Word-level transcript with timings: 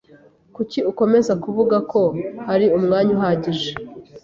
Kuki 0.55 0.79
ukomeza 0.91 1.33
kuvuga 1.43 1.77
ko 1.91 2.01
hari 2.47 2.65
umwanya 2.77 3.11
uhagije? 3.17 3.71